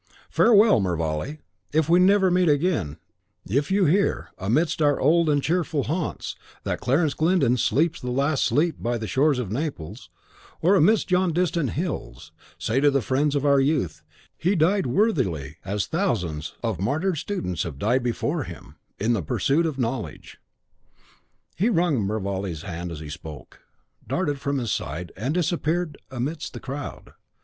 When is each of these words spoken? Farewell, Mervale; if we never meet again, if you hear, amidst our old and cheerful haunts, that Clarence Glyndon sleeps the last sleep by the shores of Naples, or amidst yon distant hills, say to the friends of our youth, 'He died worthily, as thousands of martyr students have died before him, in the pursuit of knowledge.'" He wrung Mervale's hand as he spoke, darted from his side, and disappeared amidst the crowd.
Farewell, 0.31 0.79
Mervale; 0.79 1.37
if 1.71 1.87
we 1.87 1.99
never 1.99 2.31
meet 2.31 2.49
again, 2.49 2.97
if 3.47 3.69
you 3.69 3.85
hear, 3.85 4.31
amidst 4.39 4.81
our 4.81 4.99
old 4.99 5.29
and 5.29 5.43
cheerful 5.43 5.83
haunts, 5.83 6.35
that 6.63 6.79
Clarence 6.79 7.13
Glyndon 7.13 7.55
sleeps 7.55 8.01
the 8.01 8.09
last 8.09 8.43
sleep 8.43 8.77
by 8.81 8.97
the 8.97 9.05
shores 9.05 9.37
of 9.37 9.51
Naples, 9.51 10.09
or 10.59 10.73
amidst 10.73 11.11
yon 11.11 11.31
distant 11.33 11.73
hills, 11.73 12.31
say 12.57 12.79
to 12.79 12.89
the 12.89 13.03
friends 13.03 13.35
of 13.35 13.45
our 13.45 13.59
youth, 13.59 14.01
'He 14.39 14.55
died 14.55 14.87
worthily, 14.87 15.57
as 15.63 15.85
thousands 15.85 16.53
of 16.63 16.79
martyr 16.81 17.13
students 17.13 17.61
have 17.61 17.77
died 17.77 18.01
before 18.01 18.45
him, 18.45 18.77
in 18.97 19.13
the 19.13 19.21
pursuit 19.21 19.67
of 19.67 19.77
knowledge.'" 19.77 20.39
He 21.55 21.69
wrung 21.69 22.01
Mervale's 22.01 22.63
hand 22.63 22.91
as 22.91 23.01
he 23.01 23.09
spoke, 23.11 23.59
darted 24.07 24.39
from 24.39 24.57
his 24.57 24.71
side, 24.71 25.11
and 25.15 25.31
disappeared 25.35 25.95
amidst 26.09 26.53
the 26.53 26.59
crowd. 26.59 27.13